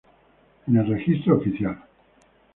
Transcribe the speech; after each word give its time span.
En 0.65 0.77
el 0.77 0.87
Registro 0.87 1.37
Oficial 1.37 1.73
No. 1.75 1.85